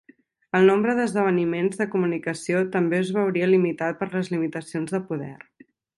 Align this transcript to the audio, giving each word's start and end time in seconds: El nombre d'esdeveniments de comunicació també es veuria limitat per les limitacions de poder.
El 0.59 0.63
nombre 0.69 0.93
d'esdeveniments 0.99 1.77
de 1.81 1.87
comunicació 1.95 2.61
també 2.77 2.99
es 3.03 3.11
veuria 3.19 3.51
limitat 3.53 4.01
per 4.01 4.09
les 4.17 4.33
limitacions 4.37 4.97
de 4.97 5.03
poder. 5.13 5.35